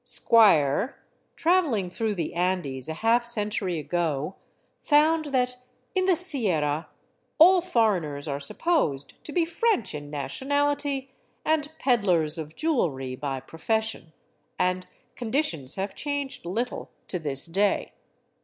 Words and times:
"Squier, 0.03 0.95
traveling 1.35 1.91
through 1.91 2.15
the 2.15 2.33
Andes 2.33 2.89
a 2.89 2.95
half 3.05 3.23
century 3.23 3.77
ago, 3.77 4.35
found 4.81 5.25
that" 5.25 5.57
in 5.93 6.05
the 6.05 6.15
Sierra 6.15 6.89
all 7.37 7.61
foreigners 7.61 8.27
are 8.27 8.39
supposed 8.39 9.23
to 9.23 9.31
be 9.31 9.45
French 9.45 9.93
in 9.93 10.09
nationality 10.09 11.11
and 11.45 11.71
peddlers 11.77 12.39
of 12.39 12.55
jewelry 12.55 13.15
by 13.15 13.39
profession," 13.41 14.11
and 14.57 14.87
conditions 15.13 15.75
have 15.75 15.93
changed 15.93 16.47
little 16.47 16.89
to 17.07 17.19
this 17.19 17.45
day. 17.45 17.93